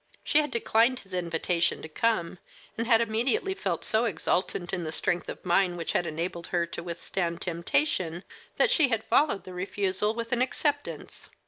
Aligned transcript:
She 0.23 0.39
had 0.39 0.49
declined 0.49 1.01
his 1.01 1.13
invitation 1.13 1.83
to 1.83 1.87
come, 1.87 2.39
and 2.75 2.87
had 2.87 3.01
immediately 3.01 3.53
felt 3.53 3.83
so 3.83 4.05
exultant 4.05 4.73
in 4.73 4.83
the 4.83 4.91
strength 4.91 5.29
of 5.29 5.45
mind 5.45 5.77
which 5.77 5.91
had 5.91 6.07
enabled 6.07 6.47
her 6.47 6.65
to 6.65 6.81
withstand 6.81 7.39
temptation 7.39 8.23
that 8.57 8.71
she 8.71 8.87
had 8.87 9.03
followed 9.03 9.43
the 9.43 9.53
refusal 9.53 10.15
with 10.15 10.31
an 10.31 10.41
acceptance. 10.41 11.29